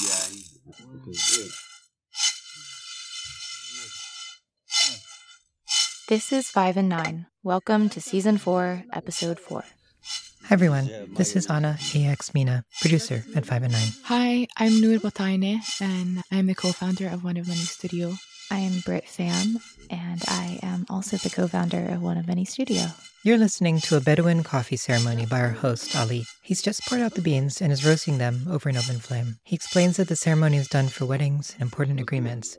[0.00, 0.14] Yeah.
[0.94, 1.50] Okay, good.
[6.08, 7.26] This is 5 and 9.
[7.42, 9.64] Welcome to Season 4, Episode 4.
[10.44, 13.82] Hi everyone, this is An Xiao Mina, producer at 5 and 9.
[14.04, 18.14] Hi, I'm Nour Batyne, and I'm the co-founder of One of Many Studio.
[18.52, 19.56] I am Britt Pham,
[19.90, 22.86] and I am also the co founder of One of Many Studio.
[23.24, 26.24] You're listening to a Bedouin coffee ceremony by our host, Ali.
[26.42, 29.36] He's just poured out the beans and is roasting them over an open flame.
[29.44, 32.56] He explains that the ceremony is done for weddings and important agreements.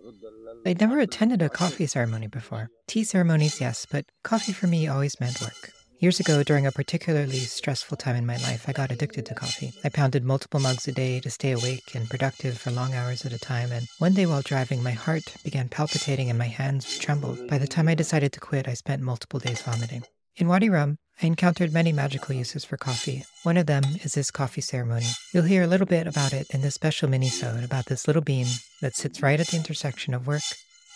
[0.66, 2.70] I'd never attended a coffee ceremony before.
[2.88, 5.72] Tea ceremonies, yes, but coffee for me always meant work.
[6.02, 9.74] Years ago, during a particularly stressful time in my life, I got addicted to coffee.
[9.84, 13.34] I pounded multiple mugs a day to stay awake and productive for long hours at
[13.34, 17.50] a time, and one day while driving, my heart began palpitating and my hands trembled.
[17.50, 20.04] By the time I decided to quit, I spent multiple days vomiting.
[20.38, 23.26] In Wadi Rum, I encountered many magical uses for coffee.
[23.44, 25.08] One of them is this coffee ceremony.
[25.34, 28.48] You'll hear a little bit about it in this special mini-sode about this little bean
[28.82, 30.44] that sits right at the intersection of work,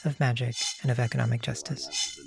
[0.06, 2.22] of magic, and of economic justice.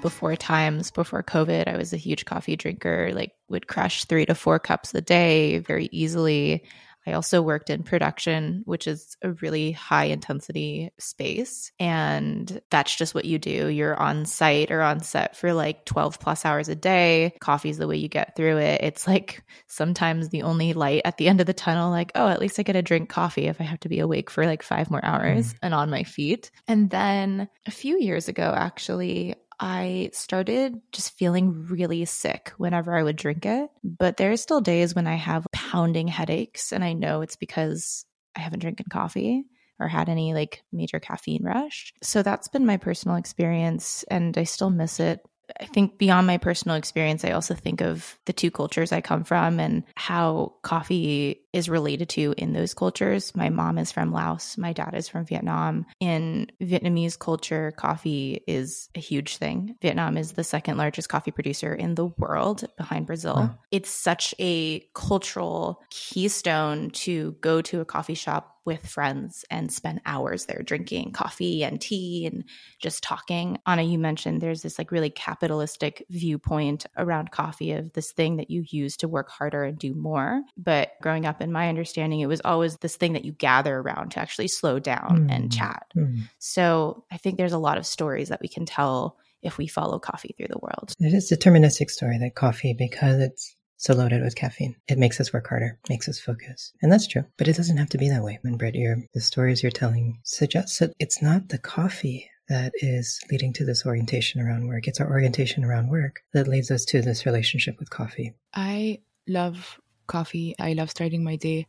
[0.00, 4.34] Before times, before COVID, I was a huge coffee drinker, like would crush three to
[4.34, 6.64] four cups a day very easily.
[7.06, 11.72] I also worked in production, which is a really high intensity space.
[11.80, 13.68] And that's just what you do.
[13.68, 17.34] You're on site or on set for like 12 plus hours a day.
[17.40, 18.82] Coffee's the way you get through it.
[18.82, 22.40] It's like sometimes the only light at the end of the tunnel, like, oh, at
[22.40, 24.90] least I get to drink coffee if I have to be awake for like five
[24.90, 25.58] more hours mm.
[25.62, 26.50] and on my feet.
[26.68, 33.02] And then a few years ago, actually, I started just feeling really sick whenever I
[33.02, 33.70] would drink it.
[33.84, 38.06] But there are still days when I have pounding headaches, and I know it's because
[38.34, 39.44] I haven't drinking coffee
[39.78, 41.92] or had any like major caffeine rush.
[42.02, 45.20] So that's been my personal experience, and I still miss it
[45.58, 49.24] I think beyond my personal experience, I also think of the two cultures I come
[49.24, 53.34] from and how coffee is related to in those cultures.
[53.34, 55.86] My mom is from Laos, my dad is from Vietnam.
[55.98, 59.76] In Vietnamese culture, coffee is a huge thing.
[59.82, 63.34] Vietnam is the second largest coffee producer in the world behind Brazil.
[63.34, 63.58] Wow.
[63.70, 70.00] It's such a cultural keystone to go to a coffee shop with friends and spend
[70.06, 72.44] hours there drinking coffee and tea and
[72.78, 73.58] just talking.
[73.66, 78.48] Anna, you mentioned there's this like really capitalistic viewpoint around coffee of this thing that
[78.48, 80.42] you use to work harder and do more.
[80.56, 84.10] But growing up, in my understanding, it was always this thing that you gather around
[84.10, 85.34] to actually slow down mm.
[85.34, 85.86] and chat.
[85.96, 86.28] Mm.
[86.38, 89.98] So I think there's a lot of stories that we can tell if we follow
[89.98, 90.94] coffee through the world.
[91.00, 94.76] It is a deterministic story that coffee, because it's so loaded with caffeine.
[94.88, 96.72] It makes us work harder, makes us focus.
[96.82, 98.38] And that's true, but it doesn't have to be that way.
[98.44, 103.18] And Britt, your, the stories you're telling suggest that it's not the coffee that is
[103.30, 104.86] leading to this orientation around work.
[104.86, 108.34] It's our orientation around work that leads us to this relationship with coffee.
[108.52, 110.54] I love coffee.
[110.58, 111.66] I love starting my day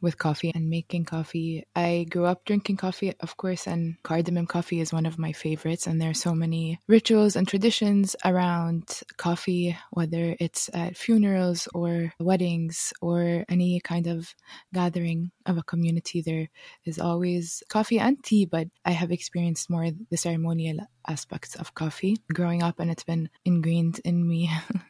[0.00, 1.64] with coffee and making coffee.
[1.74, 5.86] I grew up drinking coffee, of course, and cardamom coffee is one of my favorites.
[5.86, 12.12] And there are so many rituals and traditions around coffee, whether it's at funerals or
[12.18, 14.34] weddings or any kind of
[14.72, 16.22] gathering of a community.
[16.22, 16.48] There
[16.84, 22.16] is always coffee and tea, but I have experienced more the ceremonial aspects of coffee
[22.32, 24.50] growing up, and it's been ingrained in me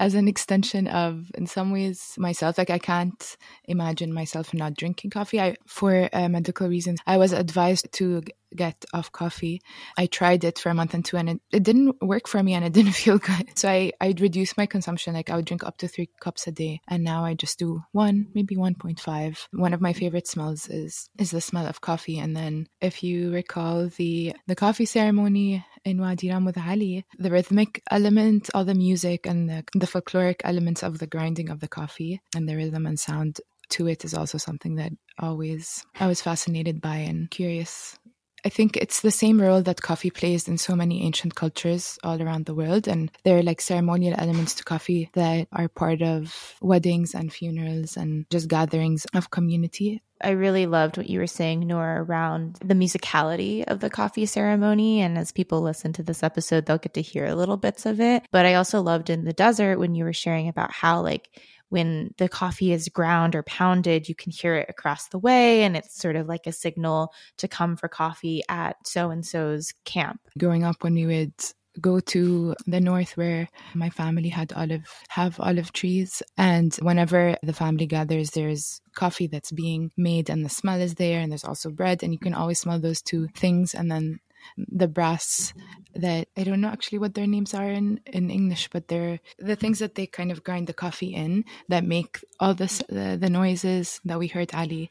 [0.00, 2.58] as an extension of in some ways myself.
[2.58, 5.40] Like i can't imagine myself not drinking coffee.
[5.40, 8.22] I for uh, medical reasons i was advised to
[8.64, 9.56] get off coffee.
[9.96, 12.54] I tried it for a month and two and it, it didn't work for me
[12.54, 13.46] and it didn't feel good.
[13.58, 15.14] So i i'd reduce my consumption.
[15.14, 17.82] Like i would drink up to three cups a day and now i just do
[17.92, 22.18] one maybe 1.5 one of my favorite smells is is the smell of coffee.
[22.18, 27.82] And then if you recall the the coffee ceremony in Wadi with Ali, the rhythmic
[27.90, 32.20] element, all the music and the, the folkloric elements of the grinding of the coffee
[32.34, 36.80] and the rhythm and sound to it is also something that always I was fascinated
[36.80, 37.98] by and curious.
[38.44, 42.22] I think it's the same role that coffee plays in so many ancient cultures all
[42.22, 42.88] around the world.
[42.88, 47.96] And there are like ceremonial elements to coffee that are part of weddings and funerals
[47.96, 50.02] and just gatherings of community.
[50.20, 55.00] I really loved what you were saying, Noor, around the musicality of the coffee ceremony.
[55.00, 58.24] And as people listen to this episode, they'll get to hear little bits of it.
[58.32, 61.28] But I also loved in the desert when you were sharing about how, like,
[61.68, 65.62] when the coffee is ground or pounded, you can hear it across the way.
[65.62, 69.72] And it's sort of like a signal to come for coffee at so and so's
[69.84, 70.20] camp.
[70.38, 71.32] Growing up, when we would
[71.80, 77.52] go to the north where my family had olive have olive trees and whenever the
[77.52, 81.70] family gathers there's coffee that's being made and the smell is there and there's also
[81.70, 84.18] bread and you can always smell those two things and then
[84.56, 85.52] the brass
[85.94, 89.56] that I don't know actually what their names are in, in English, but they're the
[89.56, 93.30] things that they kind of grind the coffee in that make all this the, the
[93.30, 94.90] noises that we heard Ali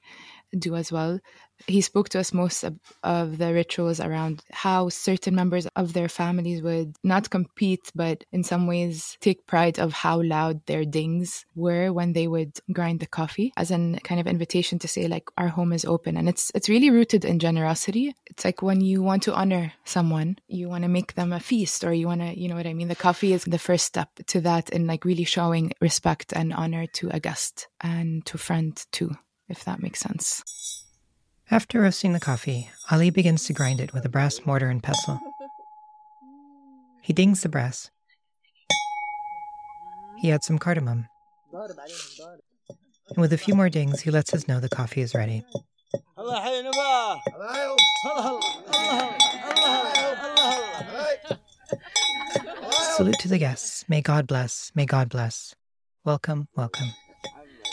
[0.58, 1.20] do as well.
[1.66, 6.08] He spoke to us most of, of, the rituals around how certain members of their
[6.08, 11.46] families would not compete, but in some ways take pride of how loud their dings
[11.56, 15.30] were when they would grind the coffee, as an kind of invitation to say like
[15.38, 18.14] our home is open, and it's it's really rooted in generosity.
[18.28, 21.84] It's like when you want to honor someone, you want to make them a feast,
[21.84, 22.88] or you want to, you know what I mean.
[22.88, 26.86] The coffee is the first step to that, in like really showing respect and honor
[26.88, 29.16] to a guest and to friend too
[29.50, 30.44] if that makes sense.
[31.50, 35.20] After roasting the coffee, Ali begins to grind it with a brass mortar and pestle.
[37.02, 37.90] He dings the brass.
[40.18, 41.08] He adds some cardamom.
[41.54, 45.46] And with a few more dings, he lets us know the coffee is ready.
[52.96, 53.86] Salute to the guests.
[53.88, 54.72] May God bless.
[54.76, 55.56] May God bless.
[56.04, 56.88] Welcome, welcome.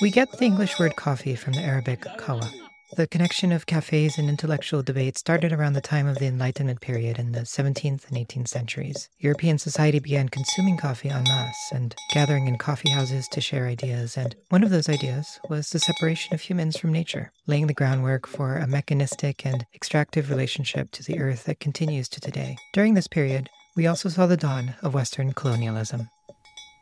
[0.01, 2.51] We get the English word coffee from the Arabic kawa.
[2.97, 7.19] The connection of cafes and intellectual debate started around the time of the Enlightenment period
[7.19, 9.09] in the 17th and 18th centuries.
[9.19, 14.17] European society began consuming coffee en masse and gathering in coffee houses to share ideas,
[14.17, 18.27] and one of those ideas was the separation of humans from nature, laying the groundwork
[18.27, 22.57] for a mechanistic and extractive relationship to the earth that continues to today.
[22.73, 26.09] During this period, we also saw the dawn of Western colonialism.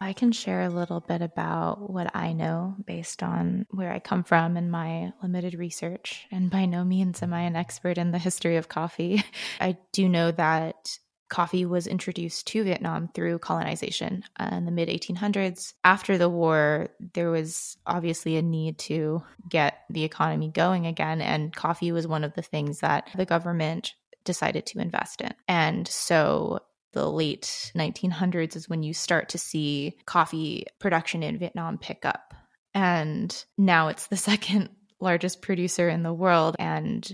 [0.02, 4.24] I can share a little bit about what I know based on where I come
[4.24, 6.26] from and my limited research.
[6.32, 9.22] And by no means am I an expert in the history of coffee.
[9.60, 14.88] I do know that coffee was introduced to Vietnam through colonization uh, in the mid
[14.88, 15.72] 1800s.
[15.84, 21.54] After the war, there was obviously a need to get the economy going again, and
[21.54, 23.94] coffee was one of the things that the government
[24.24, 25.32] decided to invest in.
[25.48, 26.60] And so
[26.92, 32.34] the late 1900s is when you start to see coffee production in Vietnam pick up.
[32.74, 36.56] And now it's the second largest producer in the world.
[36.58, 37.08] And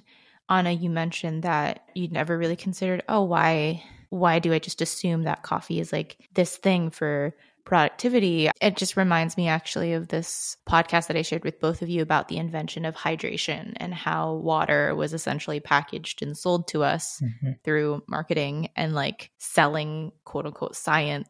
[0.49, 5.25] Anna, you mentioned that you'd never really considered, oh, why why do I just assume
[5.25, 7.35] that coffee is like this thing for
[7.69, 8.51] productivity.
[8.63, 12.01] It just reminds me actually of this podcast that I shared with both of you
[12.01, 17.21] about the invention of hydration and how water was essentially packaged and sold to us
[17.21, 17.53] mm-hmm.
[17.65, 21.29] through marketing and like selling quote unquote science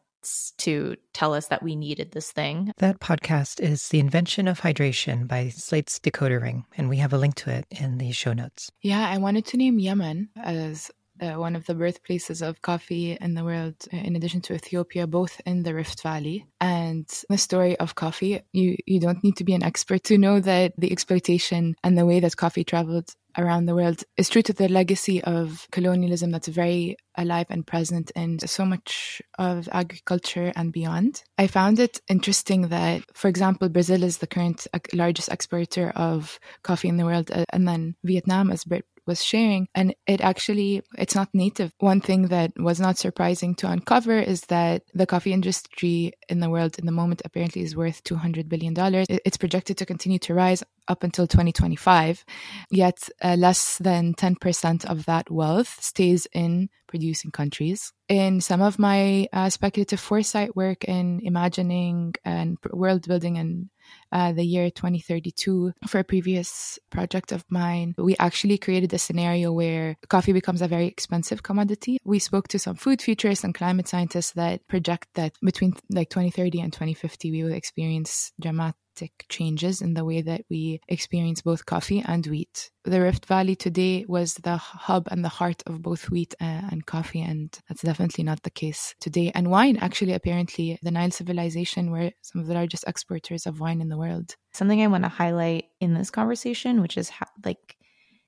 [0.57, 2.71] to tell us that we needed this thing.
[2.77, 7.17] That podcast is The Invention of Hydration by Slate's Decoder Ring, and we have a
[7.17, 8.71] link to it in the show notes.
[8.81, 13.33] Yeah, I wanted to name Yemen as uh, one of the birthplaces of coffee in
[13.33, 16.45] the world, uh, in addition to Ethiopia, both in the Rift Valley.
[16.59, 20.39] And the story of coffee, you, you don't need to be an expert to know
[20.39, 24.53] that the exploitation and the way that coffee traveled around the world is true to
[24.53, 30.73] the legacy of colonialism that's very alive and present in so much of agriculture and
[30.73, 31.23] beyond.
[31.37, 36.89] I found it interesting that, for example, Brazil is the current largest exporter of coffee
[36.89, 39.67] in the world, uh, and then Vietnam, as Britt was sharing.
[39.75, 41.73] And it actually it's not native.
[41.79, 46.49] One thing that was not surprising to uncover is that the coffee industry in the
[46.49, 49.07] world in the moment apparently is worth 200 billion dollars.
[49.09, 52.25] It's projected to continue to rise up until 2025
[52.71, 57.93] yet uh, less than 10% of that wealth stays in producing countries.
[58.07, 63.69] In some of my uh, speculative foresight work in imagining and world building and
[64.11, 67.95] uh, the year 2032 for a previous project of mine.
[67.97, 71.97] We actually created a scenario where coffee becomes a very expensive commodity.
[72.03, 76.61] We spoke to some food futurists and climate scientists that project that between like 2030
[76.61, 81.65] and 2050, we will experience dramatic drastic changes in the way that we experience both
[81.65, 82.71] coffee and wheat.
[82.83, 86.85] The Rift Valley today was the hub and the heart of both wheat uh, and
[86.85, 89.31] coffee, and that's definitely not the case today.
[89.33, 93.81] And wine, actually, apparently, the Nile civilization were some of the largest exporters of wine
[93.81, 94.35] in the world.
[94.53, 97.11] Something I want to highlight in this conversation, which is
[97.45, 97.77] like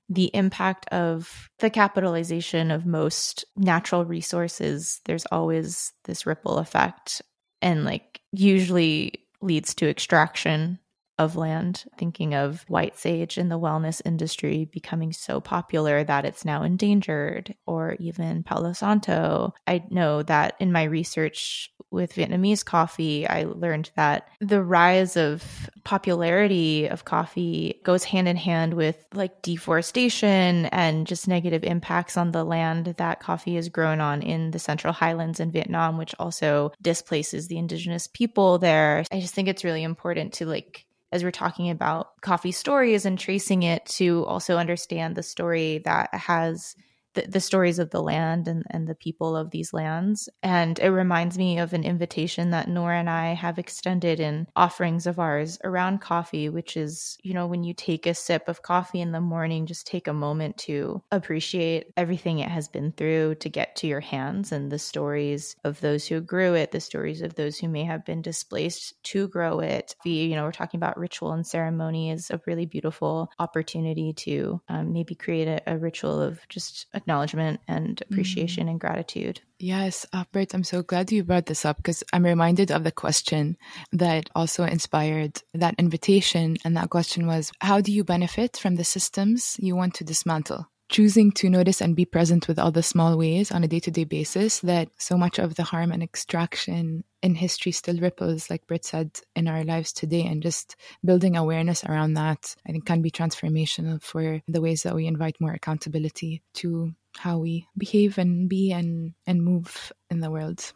[0.08, 7.22] the impact of the capitalization of most natural resources, there's always this ripple effect.
[7.60, 10.78] And like usually leads to extraction
[11.18, 16.44] of land, thinking of white sage in the wellness industry becoming so popular that it's
[16.44, 19.54] now endangered, or even Palo Santo.
[19.66, 25.70] I know that in my research with Vietnamese coffee, I learned that the rise of
[25.84, 32.32] popularity of coffee goes hand in hand with like deforestation and just negative impacts on
[32.32, 36.72] the land that coffee is grown on in the Central Highlands in Vietnam, which also
[36.80, 39.04] displaces the indigenous people there.
[39.12, 43.18] I just think it's really important to like as we're talking about coffee stories and
[43.18, 46.74] tracing it to also understand the story that has
[47.14, 50.28] the, the stories of the land and, and the people of these lands.
[50.42, 55.06] And it reminds me of an invitation that Nora and I have extended in offerings
[55.06, 59.00] of ours around coffee, which is, you know, when you take a sip of coffee
[59.00, 63.48] in the morning, just take a moment to appreciate everything it has been through to
[63.48, 67.34] get to your hands and the stories of those who grew it, the stories of
[67.34, 69.94] those who may have been displaced to grow it.
[70.04, 74.60] We, you know, we're talking about ritual and ceremony is a really beautiful opportunity to
[74.68, 78.70] um, maybe create a, a, ritual of just acknowledgement and appreciation mm.
[78.70, 79.40] and gratitude.
[79.58, 83.56] Yes, uh, I'm so glad you brought this up because I'm reminded of the question
[83.92, 86.56] that also inspired that invitation.
[86.64, 90.68] And that question was How do you benefit from the systems you want to dismantle?
[90.92, 93.90] Choosing to notice and be present with all the small ways on a day to
[93.90, 98.66] day basis that so much of the harm and extraction in history still ripples, like
[98.66, 100.22] Britt said, in our lives today.
[100.24, 104.94] And just building awareness around that, I think, can be transformational for the ways that
[104.94, 110.30] we invite more accountability to how we behave and be and, and move in the
[110.30, 110.72] world.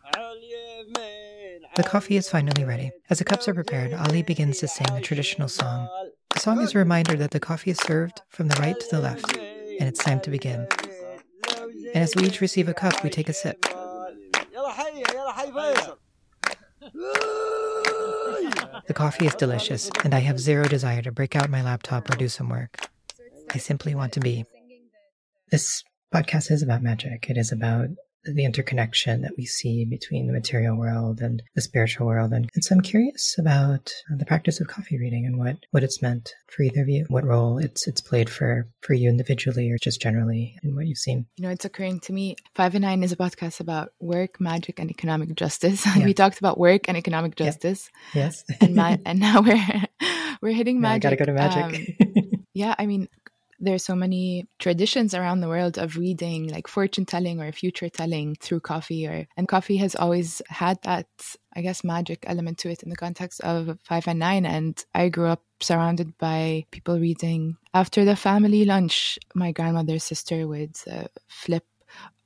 [1.76, 2.90] The coffee is finally ready.
[3.10, 5.88] As the cups are prepared, Ali begins to sing a traditional song.
[6.32, 9.00] The song is a reminder that the coffee is served from the right to the
[9.00, 9.45] left
[9.78, 10.66] and it's time to begin.
[11.94, 13.60] And as we each receive a cup, we take a sip.
[18.86, 22.16] The coffee is delicious, and I have zero desire to break out my laptop or
[22.16, 22.88] do some work.
[23.52, 24.44] I simply want to be.
[25.50, 25.82] This
[26.14, 27.28] podcast is about magic.
[27.28, 27.88] It is about
[28.34, 32.32] the interconnection that we see between the material world and the spiritual world.
[32.32, 36.02] And, and so I'm curious about the practice of coffee reading and what, what it's
[36.02, 39.78] meant for either of you, what role it's it's played for for you individually or
[39.78, 41.26] just generally in what you've seen.
[41.36, 42.36] You know, it's occurring to me.
[42.54, 45.84] Five and Nine is a podcast about work, magic, and economic justice.
[45.96, 46.04] Yeah.
[46.04, 47.90] we talked about work and economic justice.
[48.12, 48.24] Yeah.
[48.24, 48.44] Yes.
[48.60, 49.82] and ma- and now we're
[50.42, 51.12] we're hitting magic.
[51.12, 51.96] I gotta go to magic.
[52.00, 53.08] Um, yeah, I mean,
[53.58, 58.34] there's so many traditions around the world of reading like fortune telling or future telling
[58.40, 61.06] through coffee or and coffee has always had that
[61.54, 64.46] i guess magic element to it in the context of five and nine.
[64.46, 69.18] And i grew up surrounded by people reading after the family lunch.
[69.34, 71.64] My grandmother's sister would uh, flip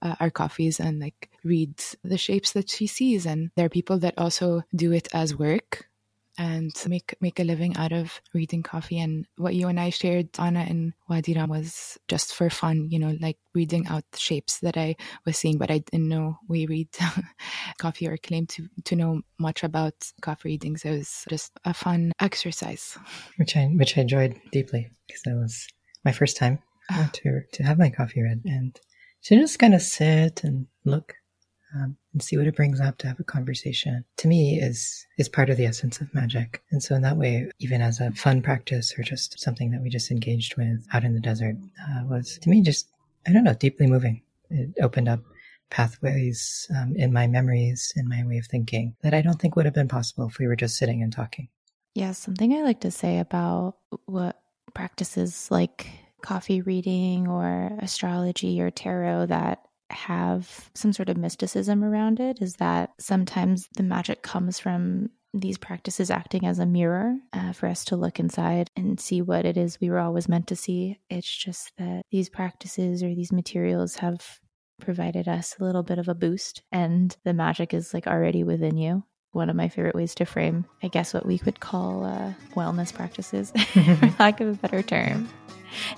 [0.03, 3.27] uh, our coffees and like read the shapes that she sees.
[3.27, 5.90] And there are people that also do it as work
[6.39, 8.99] and make make a living out of reading coffee.
[8.99, 12.99] And what you and I shared, Anna and Wadi Rum, was just for fun, you
[12.99, 14.97] know, like reading out the shapes that I
[15.27, 16.89] was seeing, but I didn't know we read
[17.79, 20.77] coffee or claim to, to know much about coffee reading.
[20.77, 22.97] So it was just a fun exercise.
[23.37, 25.67] Which I which I enjoyed deeply because that was
[26.05, 26.61] my first time
[26.91, 27.11] ah.
[27.13, 28.79] to to have my coffee read and
[29.25, 31.15] to just kind of sit and look
[31.75, 34.05] um, and see what it brings up to have a conversation.
[34.19, 36.63] To me is is part of the essence of magic.
[36.71, 39.91] And so in that way even as a fun practice or just something that we
[39.91, 41.57] just engaged with out in the desert
[41.89, 42.89] uh, was to me just
[43.27, 44.23] i don't know deeply moving.
[44.51, 45.21] It opened up
[45.71, 49.67] pathways um, in my memories in my way of thinking that i don't think would
[49.67, 51.49] have been possible if we were just sitting and talking.
[51.95, 53.77] Yeah something i like to say about
[54.07, 54.41] what
[54.75, 55.87] practices like
[56.23, 59.61] coffee reading or astrology or tarot that
[59.93, 65.59] have some sort of mysticism around it is that sometimes the magic comes from these
[65.59, 69.57] practices acting as a mirror uh, for us to look inside and see what it
[69.57, 70.99] is we were always meant to see.
[71.09, 74.41] It's just that these practices or these materials have
[74.81, 78.77] provided us a little bit of a boost, and the magic is like already within
[78.77, 79.05] you.
[79.33, 82.93] One of my favorite ways to frame, I guess, what we could call uh, wellness
[82.93, 85.29] practices, for lack of a better term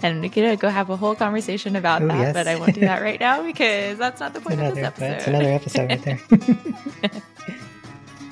[0.03, 2.19] and we could go have a whole conversation about Ooh, that.
[2.19, 2.33] Yes.
[2.35, 4.85] But I won't do that right now because that's not the point another, of this
[4.85, 5.09] episode.
[5.09, 6.17] That's another episode right there.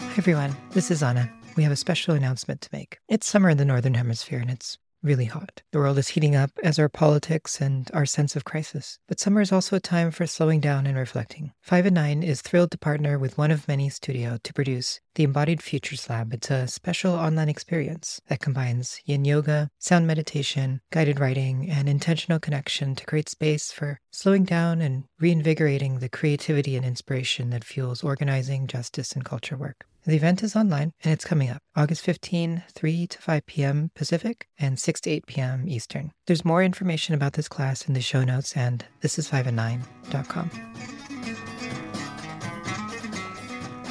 [0.00, 1.30] Hi everyone, this is Anna.
[1.56, 2.98] We have a special announcement to make.
[3.08, 5.62] It's summer in the Northern Hemisphere and it's really hot.
[5.72, 8.98] The world is heating up, as are politics and our sense of crisis.
[9.08, 11.52] But summer is also a time for slowing down and reflecting.
[11.60, 15.24] Five and Nine is thrilled to partner with One of Many Studio to produce the
[15.24, 16.32] Embodied Futures Lab.
[16.32, 22.38] It's a special online experience that combines yin yoga, sound meditation, guided writing, and intentional
[22.38, 28.04] connection to create space for slowing down and reinvigorating the creativity and inspiration that fuels
[28.04, 29.86] organizing, justice, and culture work.
[30.06, 33.90] The event is online and it's coming up August 15, 3 to 5 p.m.
[33.94, 35.68] Pacific and 6 to 8 p.m.
[35.68, 36.12] Eastern.
[36.26, 39.58] There's more information about this class in the show notes and this is 5 and
[39.58, 40.50] 9.com.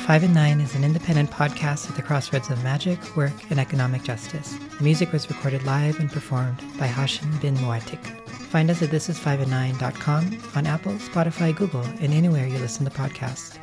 [0.10, 4.02] 5 and 9 is an independent podcast at the crossroads of magic, work, and economic
[4.02, 4.58] justice.
[4.80, 8.04] The music was recorded live and performed by Hashim bin Muatik.
[8.50, 13.60] Find us at thisis5and9.com on Apple, Spotify, Google, and anywhere you listen to podcasts.